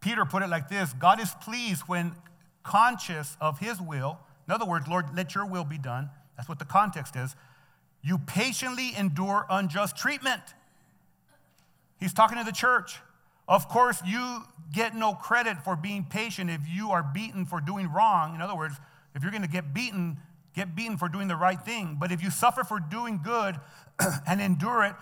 [0.00, 2.14] Peter put it like this God is pleased when
[2.62, 4.18] conscious of his will.
[4.46, 6.10] In other words, Lord, let your will be done.
[6.36, 7.36] That's what the context is.
[8.02, 10.42] You patiently endure unjust treatment.
[11.98, 12.98] He's talking to the church.
[13.50, 17.92] Of course, you get no credit for being patient if you are beaten for doing
[17.92, 18.36] wrong.
[18.36, 18.76] In other words,
[19.12, 20.18] if you're going to get beaten,
[20.54, 21.96] get beaten for doing the right thing.
[21.98, 23.56] But if you suffer for doing good
[24.26, 24.94] and endure it,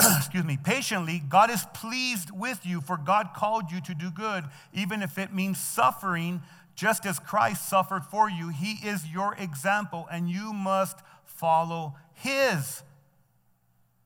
[0.16, 4.42] excuse me, patiently, God is pleased with you, for God called you to do good,
[4.74, 6.42] even if it means suffering,
[6.74, 8.48] just as Christ suffered for you.
[8.48, 12.82] He is your example, and you must follow his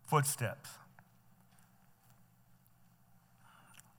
[0.06, 0.68] footsteps.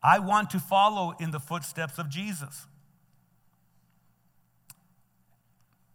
[0.03, 2.67] I want to follow in the footsteps of Jesus.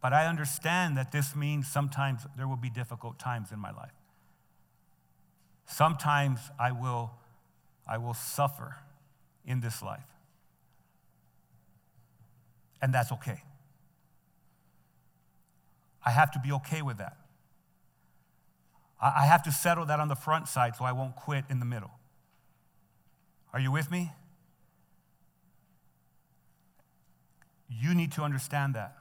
[0.01, 3.91] But I understand that this means sometimes there will be difficult times in my life.
[5.67, 7.11] Sometimes I will,
[7.89, 8.77] I will suffer
[9.45, 10.07] in this life.
[12.81, 13.43] And that's okay.
[16.05, 17.17] I have to be okay with that.
[19.01, 21.67] I have to settle that on the front side so I won't quit in the
[21.67, 21.91] middle.
[23.53, 24.13] Are you with me?
[27.69, 28.97] You need to understand that.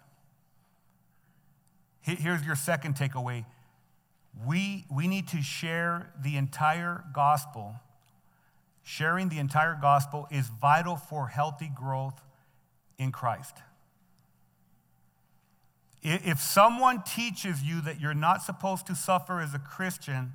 [2.02, 3.46] Here's your second takeaway
[4.46, 7.76] we, we need to share the entire gospel.
[8.84, 12.22] Sharing the entire gospel is vital for healthy growth
[12.98, 13.56] in Christ.
[16.04, 20.34] If someone teaches you that you're not supposed to suffer as a Christian,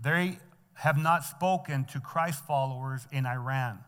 [0.00, 0.38] they
[0.80, 3.80] have not spoken to Christ followers in Iran.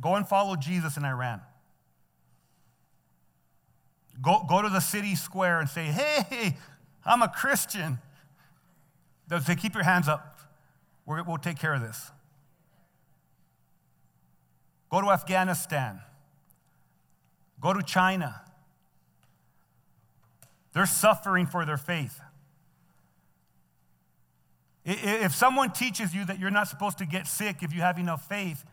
[0.00, 1.40] Go and follow Jesus in Iran.
[4.22, 6.56] Go, go to the city square and say, hey,
[7.04, 7.98] I'm a Christian.
[9.26, 10.38] They'll say, keep your hands up.
[11.04, 12.12] we will take care of this.
[14.88, 16.00] Go to Afghanistan.
[17.60, 18.40] Go to China.
[20.74, 22.20] They're suffering for their faith.
[24.84, 28.26] If someone teaches you that you're not supposed to get sick if you have enough
[28.28, 28.64] faith,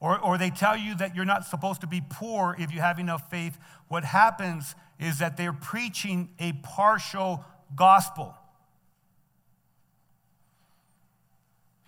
[0.00, 2.98] or, or they tell you that you're not supposed to be poor if you have
[2.98, 7.44] enough faith, what happens is that they're preaching a partial
[7.74, 8.34] gospel.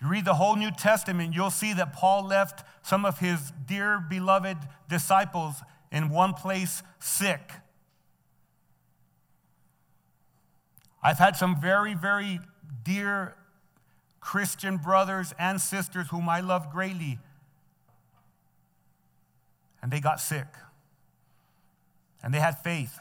[0.01, 3.99] You read the whole New Testament, you'll see that Paul left some of his dear
[4.01, 4.59] beloved
[4.89, 7.53] disciples in one place sick.
[11.03, 12.41] I've had some very, very
[12.83, 13.37] dear
[14.23, 17.19] Christian brothers and sisters whom I love greatly,
[19.83, 20.47] and they got sick.
[22.23, 23.01] And they had faith.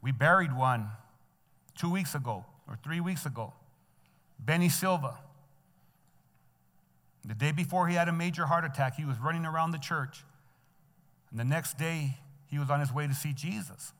[0.00, 0.88] We buried one
[1.76, 3.54] two weeks ago or three weeks ago,
[4.38, 5.18] Benny Silva.
[7.24, 10.24] The day before he had a major heart attack, he was running around the church.
[11.32, 13.92] And the next day, he was on his way to see Jesus.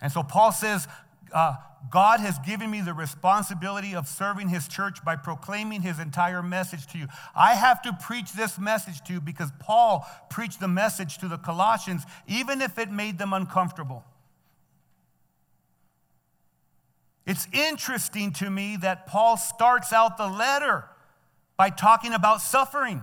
[0.00, 0.88] And so Paul says,
[1.34, 1.56] uh,
[1.90, 6.86] God has given me the responsibility of serving his church by proclaiming his entire message
[6.88, 7.08] to you.
[7.34, 11.36] I have to preach this message to you because Paul preached the message to the
[11.36, 14.04] Colossians, even if it made them uncomfortable.
[17.26, 20.84] It's interesting to me that Paul starts out the letter
[21.56, 23.02] by talking about suffering,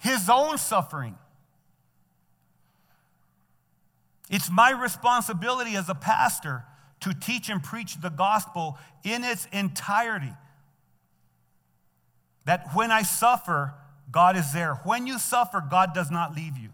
[0.00, 1.16] his own suffering.
[4.30, 6.64] It's my responsibility as a pastor
[7.00, 10.32] to teach and preach the gospel in its entirety.
[12.44, 13.74] That when I suffer,
[14.10, 14.74] God is there.
[14.84, 16.70] When you suffer, God does not leave you.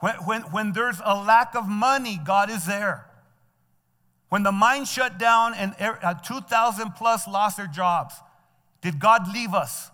[0.00, 3.06] When, when, when there's a lack of money, God is there.
[4.30, 8.14] When the mine shut down and uh, 2,000 plus lost their jobs,
[8.80, 9.90] did God leave us?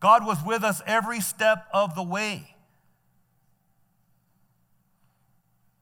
[0.00, 2.55] God was with us every step of the way.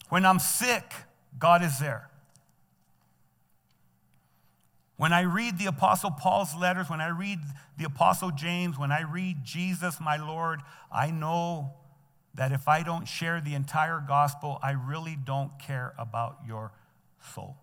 [0.09, 0.93] When I'm sick,
[1.38, 2.09] God is there.
[4.96, 7.40] When I read the Apostle Paul's letters, when I read
[7.77, 10.61] the Apostle James, when I read Jesus, my Lord,
[10.92, 11.75] I know
[12.35, 16.73] that if I don't share the entire gospel, I really don't care about your
[17.35, 17.57] soul.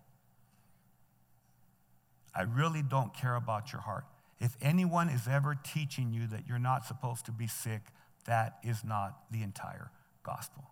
[2.34, 4.04] I really don't care about your heart.
[4.40, 7.82] If anyone is ever teaching you that you're not supposed to be sick,
[8.24, 9.90] that is not the entire
[10.22, 10.64] gospel.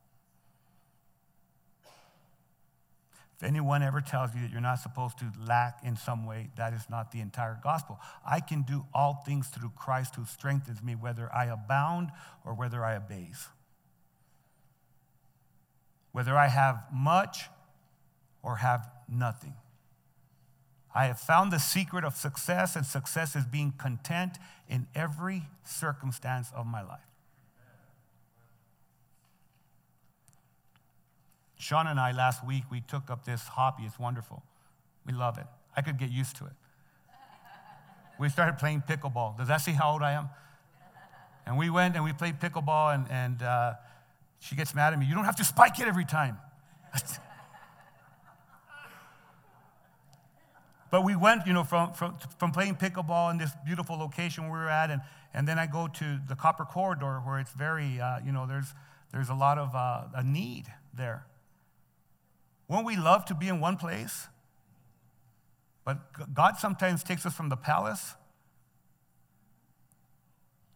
[3.41, 6.74] If anyone ever tells you that you're not supposed to lack in some way, that
[6.74, 7.99] is not the entire gospel.
[8.26, 12.11] I can do all things through Christ who strengthens me, whether I abound
[12.45, 13.49] or whether I abase.
[16.12, 17.47] Whether I have much
[18.43, 19.55] or have nothing.
[20.95, 24.36] I have found the secret of success, and success is being content
[24.68, 27.10] in every circumstance of my life.
[31.61, 33.83] Sean and I last week, we took up this hobby.
[33.83, 34.43] It's wonderful.
[35.05, 35.45] We love it.
[35.77, 36.53] I could get used to it.
[38.19, 39.37] We started playing pickleball.
[39.37, 40.31] Does that see how old I am?
[41.45, 43.75] And we went and we played pickleball, and, and uh,
[44.39, 45.05] she gets mad at me.
[45.05, 46.39] You don't have to spike it every time.
[50.91, 54.51] but we went, you know, from, from, from playing pickleball in this beautiful location we
[54.51, 55.03] were at, and,
[55.35, 58.73] and then I go to the Copper Corridor where it's very, uh, you know, there's,
[59.13, 61.27] there's a lot of uh, a need there.
[62.71, 64.29] Won't we love to be in one place?
[65.85, 65.99] But
[66.33, 68.14] God sometimes takes us from the palace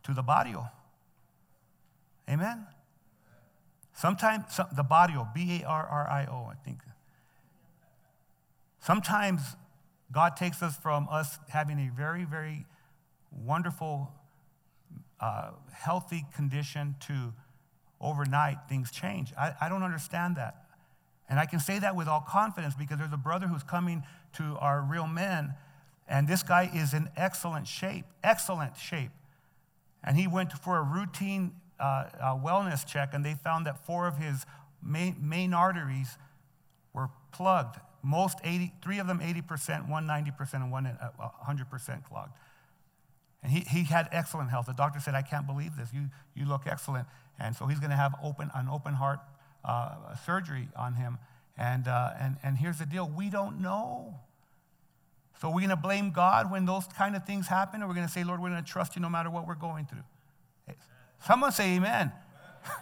[0.02, 0.72] to the barrio.
[2.28, 2.66] Amen?
[3.92, 6.80] Sometimes some, the barrio, B A R R I O, I think.
[8.80, 9.54] Sometimes
[10.10, 12.66] God takes us from us having a very, very
[13.30, 14.12] wonderful,
[15.20, 17.32] uh, healthy condition to
[18.00, 19.32] overnight things change.
[19.38, 20.63] I, I don't understand that.
[21.28, 24.02] And I can say that with all confidence because there's a brother who's coming
[24.34, 25.54] to our real men,
[26.06, 29.10] and this guy is in excellent shape, excellent shape.
[30.02, 34.06] And he went for a routine uh, uh, wellness check, and they found that four
[34.06, 34.44] of his
[34.82, 36.18] main, main arteries
[36.92, 37.76] were plugged.
[38.02, 42.32] Most 80, three of them 80%, one 90%, and one 100% uh, clogged.
[43.42, 44.66] And he, he had excellent health.
[44.66, 45.88] The doctor said, I can't believe this.
[45.92, 47.06] You, you look excellent.
[47.38, 49.20] And so he's going to have open, an open heart
[49.64, 51.18] uh, surgery on him.
[51.56, 54.18] And, uh, and, and here's the deal we don't know.
[55.40, 58.06] So we're going to blame God when those kind of things happen, or we're going
[58.06, 60.04] to say, Lord, we're going to trust you no matter what we're going through.
[61.26, 62.12] Someone say amen.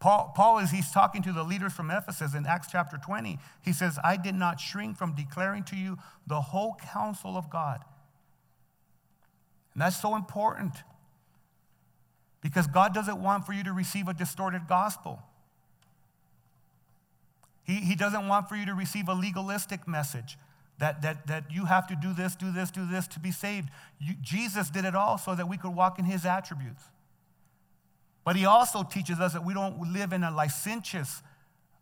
[0.00, 3.72] Paul, Paul, as he's talking to the leaders from Ephesus in Acts chapter 20, he
[3.72, 7.84] says, I did not shrink from declaring to you the whole counsel of God.
[9.74, 10.74] And that's so important
[12.40, 15.22] because God doesn't want for you to receive a distorted gospel.
[17.64, 20.38] He, he doesn't want for you to receive a legalistic message
[20.78, 23.68] that, that, that you have to do this, do this, do this to be saved.
[24.00, 26.82] You, Jesus did it all so that we could walk in his attributes.
[28.24, 31.22] But he also teaches us that we don't live in a licentious,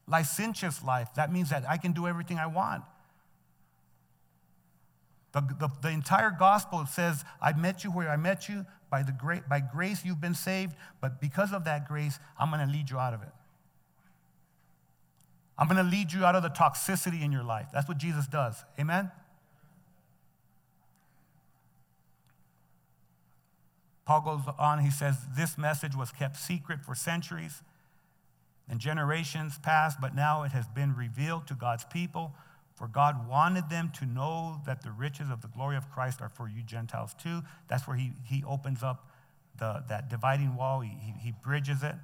[0.08, 1.08] licentious life.
[1.14, 2.84] That means that I can do everything I want.
[5.36, 8.64] The, the, the, entire gospel says, I met you where I met you.
[8.90, 10.74] By, the gra- by grace, you've been saved.
[11.02, 13.28] But because of that grace, I'm going to lead you out of it.
[15.58, 17.66] I'm going to lead you out of the toxicity in your life.
[17.70, 18.64] That's what Jesus does.
[18.80, 19.10] Amen?
[24.06, 27.60] Paul goes on, he says, This message was kept secret for centuries
[28.70, 32.32] and generations past, but now it has been revealed to God's people
[32.76, 36.28] for God wanted them to know that the riches of the glory of Christ are
[36.28, 37.40] for you Gentiles too.
[37.68, 39.08] That's where he, he opens up
[39.58, 41.94] the, that dividing wall, he, he, he bridges it.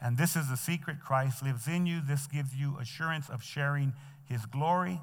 [0.00, 2.00] And this is the secret Christ lives in you.
[2.00, 3.92] This gives you assurance of sharing
[4.24, 5.00] his glory.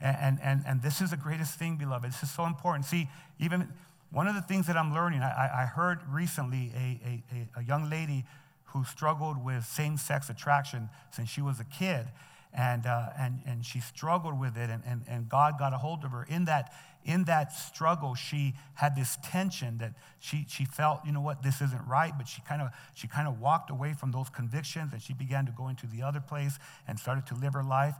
[0.00, 2.08] And, and, and this is the greatest thing, beloved.
[2.08, 2.84] This is so important.
[2.84, 3.08] See,
[3.40, 3.72] even
[4.12, 7.90] one of the things that I'm learning, I, I heard recently a, a, a young
[7.90, 8.24] lady
[8.66, 12.06] who struggled with same sex attraction since she was a kid
[12.54, 16.04] and, uh, and, and she struggled with it, and, and, and God got a hold
[16.04, 16.24] of her.
[16.28, 16.72] In that,
[17.04, 21.60] in that struggle, she had this tension that she, she felt, you know what, this
[21.60, 25.02] isn't right, but she kind of she kind of walked away from those convictions and
[25.02, 27.94] she began to go into the other place and started to live her life.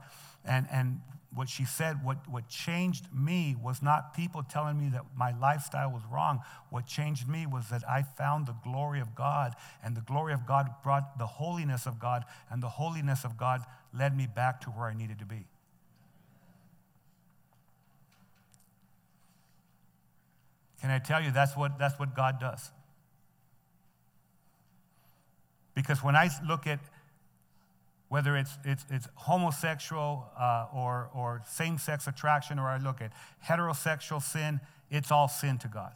[0.45, 1.01] And, and
[1.33, 5.89] what she said, what, what changed me was not people telling me that my lifestyle
[5.89, 6.41] was wrong.
[6.69, 10.45] What changed me was that I found the glory of God, and the glory of
[10.45, 13.61] God brought the holiness of God, and the holiness of God
[13.97, 15.45] led me back to where I needed to be.
[20.81, 22.71] Can I tell you that's what, that's what God does?
[25.75, 26.79] Because when I look at
[28.13, 33.11] whether it's, it's, it's homosexual uh, or, or same sex attraction, or I look at
[33.43, 34.59] heterosexual sin,
[34.91, 35.93] it's all sin to God.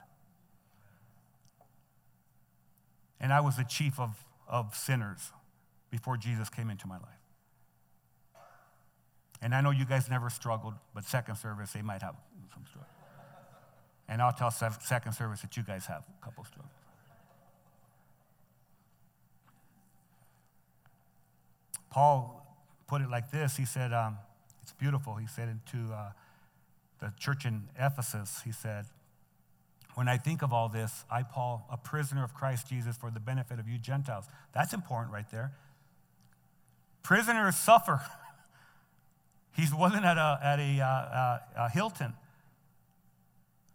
[3.20, 4.18] And I was the chief of,
[4.48, 5.32] of sinners
[5.92, 7.17] before Jesus came into my life.
[9.42, 12.16] And I know you guys never struggled, but second service, they might have
[12.54, 12.90] some struggle.
[14.10, 16.72] And I'll tell second service that you guys have a couple struggles.
[21.90, 22.46] Paul
[22.88, 23.58] put it like this.
[23.58, 24.18] He said, um,
[24.62, 25.16] it's beautiful.
[25.16, 26.12] He said to uh,
[27.00, 28.86] the church in Ephesus, he said,
[29.96, 33.20] when I think of all this, I, Paul, a prisoner of Christ Jesus for the
[33.20, 34.26] benefit of you Gentiles.
[34.54, 35.54] That's important right there
[37.08, 38.02] Prisoners suffer.
[39.58, 42.14] he wasn't at a, at a, uh, uh, a Hilton.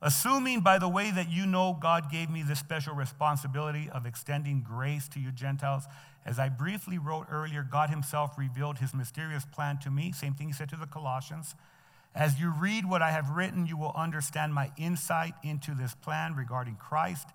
[0.00, 4.62] Assuming, by the way, that you know God gave me this special responsibility of extending
[4.62, 5.84] grace to you Gentiles,
[6.24, 10.12] as I briefly wrote earlier, God Himself revealed His mysterious plan to me.
[10.12, 11.54] Same thing He said to the Colossians.
[12.14, 16.34] As you read what I have written, you will understand my insight into this plan
[16.34, 17.28] regarding Christ.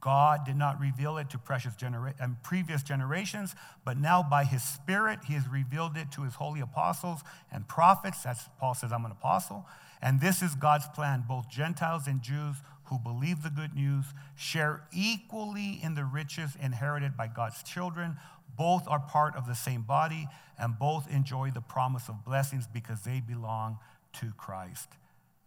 [0.00, 4.62] God did not reveal it to precious genera- and previous generations, but now by his
[4.62, 7.20] Spirit, he has revealed it to his holy apostles
[7.52, 8.22] and prophets.
[8.22, 9.66] That's Paul says, I'm an apostle.
[10.00, 11.24] And this is God's plan.
[11.26, 12.56] Both Gentiles and Jews
[12.88, 18.16] who believe the good news share equally in the riches inherited by God's children.
[18.56, 20.26] Both are part of the same body,
[20.58, 23.78] and both enjoy the promise of blessings because they belong
[24.14, 24.88] to Christ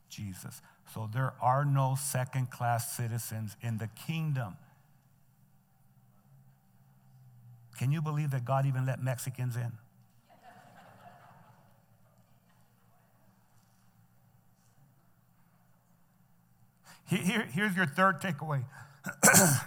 [0.09, 0.61] Jesus.
[0.93, 4.57] So there are no second class citizens in the kingdom.
[7.77, 9.71] Can you believe that God even let Mexicans in?
[17.07, 18.63] Here, here's your third takeaway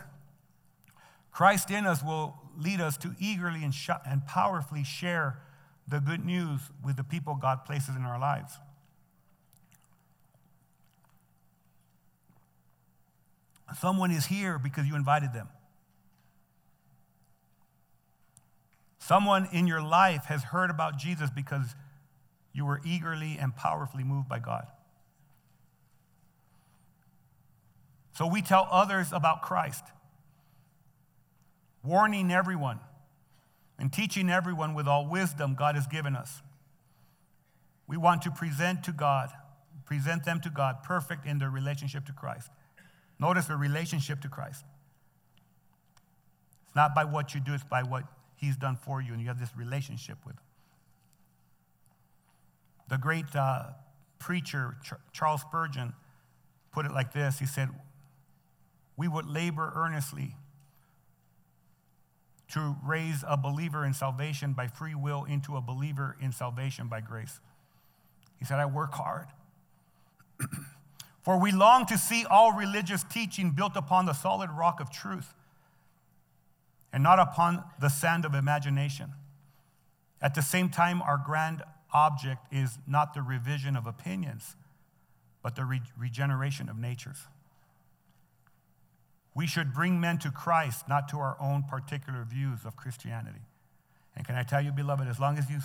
[1.30, 5.40] Christ in us will lead us to eagerly and, sh- and powerfully share
[5.88, 8.54] the good news with the people God places in our lives.
[13.80, 15.48] Someone is here because you invited them.
[18.98, 21.74] Someone in your life has heard about Jesus because
[22.52, 24.66] you were eagerly and powerfully moved by God.
[28.16, 29.84] So we tell others about Christ,
[31.82, 32.78] warning everyone
[33.78, 36.40] and teaching everyone with all wisdom God has given us.
[37.86, 39.30] We want to present to God,
[39.84, 42.48] present them to God perfect in their relationship to Christ.
[43.18, 44.64] Notice the relationship to Christ.
[46.66, 48.04] It's not by what you do, it's by what
[48.36, 50.42] He's done for you, and you have this relationship with Him.
[52.90, 53.68] The great uh,
[54.18, 55.94] preacher, Ch- Charles Spurgeon,
[56.72, 57.68] put it like this He said,
[58.96, 60.34] We would labor earnestly
[62.50, 67.00] to raise a believer in salvation by free will into a believer in salvation by
[67.00, 67.40] grace.
[68.38, 69.26] He said, I work hard.
[71.24, 75.32] For we long to see all religious teaching built upon the solid rock of truth
[76.92, 79.14] and not upon the sand of imagination.
[80.20, 81.62] At the same time, our grand
[81.94, 84.54] object is not the revision of opinions,
[85.42, 87.26] but the re- regeneration of natures.
[89.34, 93.40] We should bring men to Christ, not to our own particular views of Christianity.
[94.14, 95.58] And can I tell you, beloved, as long as you,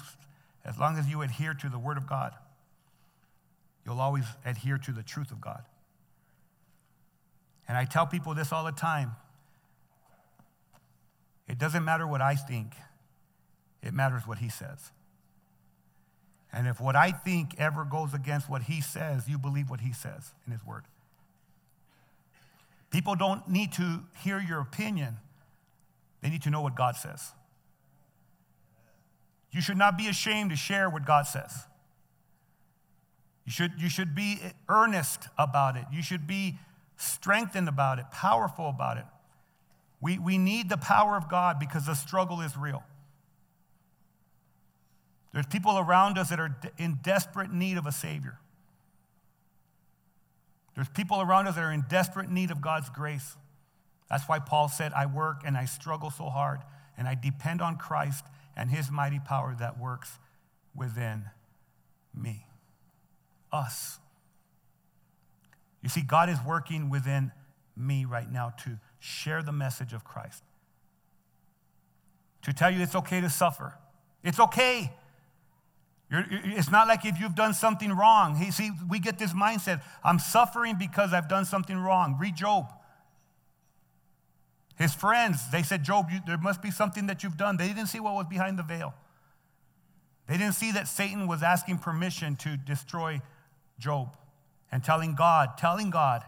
[0.64, 2.34] as long as you adhere to the Word of God,
[3.86, 5.64] you'll always adhere to the truth of God.
[7.68, 9.16] And I tell people this all the time
[11.48, 12.74] it doesn't matter what I think,
[13.82, 14.92] it matters what He says.
[16.52, 19.94] And if what I think ever goes against what He says, you believe what He
[19.94, 20.84] says in His Word.
[22.92, 25.18] People don't need to hear your opinion,
[26.22, 27.32] they need to know what God says.
[29.52, 31.66] You should not be ashamed to share what God says.
[33.50, 34.38] You should, you should be
[34.68, 35.86] earnest about it.
[35.92, 36.60] You should be
[36.98, 39.06] strengthened about it, powerful about it.
[40.00, 42.84] We, we need the power of God because the struggle is real.
[45.34, 48.38] There's people around us that are in desperate need of a Savior.
[50.76, 53.36] There's people around us that are in desperate need of God's grace.
[54.12, 56.60] That's why Paul said, I work and I struggle so hard,
[57.00, 58.26] and I depend on Christ
[58.56, 60.20] and his mighty power that works
[60.76, 61.26] within
[62.14, 62.46] me
[63.52, 64.00] us.
[65.82, 67.32] You see, God is working within
[67.76, 70.44] me right now to share the message of Christ.
[72.44, 73.76] To tell you it's okay to suffer.
[74.24, 74.94] It's okay.
[76.12, 78.36] You're, it's not like if you've done something wrong.
[78.36, 82.18] He, see, we get this mindset I'm suffering because I've done something wrong.
[82.20, 82.74] Read Job.
[84.78, 87.58] His friends, they said, Job, you, there must be something that you've done.
[87.58, 88.94] They didn't see what was behind the veil.
[90.28, 93.22] They didn't see that Satan was asking permission to destroy
[93.80, 94.16] Job
[94.72, 96.24] and telling God, telling God,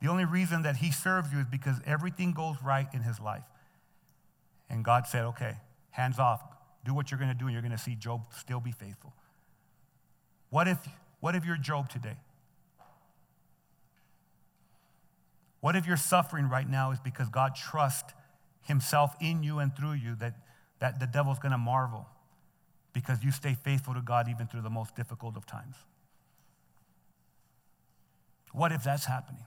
[0.00, 3.44] the only reason that he serves you is because everything goes right in his life.
[4.68, 5.56] And God said, okay,
[5.90, 6.42] hands off.
[6.84, 9.12] Do what you're going to do, and you're going to see Job still be faithful.
[10.48, 10.78] What if,
[11.20, 12.16] what if you're Job today?
[15.60, 18.14] What if your suffering right now is because God trusts
[18.62, 20.34] himself in you and through you that,
[20.78, 22.06] that the devil's going to marvel
[22.94, 25.76] because you stay faithful to God even through the most difficult of times?
[28.52, 29.44] What if that's happening?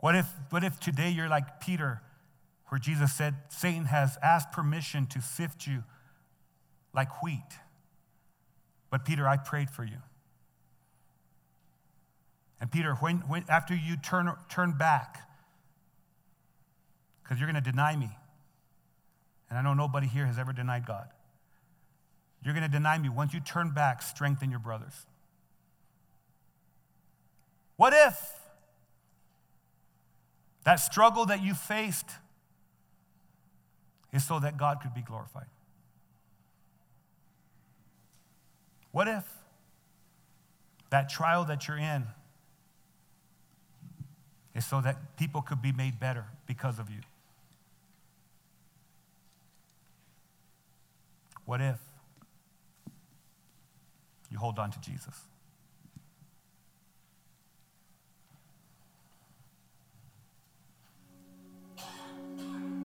[0.00, 2.02] What if, what if today you're like Peter
[2.74, 5.84] where Jesus said, Satan has asked permission to sift you
[6.92, 7.38] like wheat.
[8.90, 9.98] But Peter, I prayed for you.
[12.60, 15.28] And Peter, when, when, after you turn, turn back,
[17.22, 18.10] because you're going to deny me,
[19.48, 21.08] and I know nobody here has ever denied God.
[22.44, 23.08] You're going to deny me.
[23.08, 25.06] Once you turn back, strengthen your brothers.
[27.76, 28.16] What if
[30.64, 32.10] that struggle that you faced
[34.12, 35.46] is so that God could be glorified?
[38.92, 39.24] What if
[40.90, 42.06] that trial that you're in
[44.54, 47.00] is so that people could be made better because of you?
[51.44, 51.80] What if
[54.30, 55.20] you hold on to Jesus?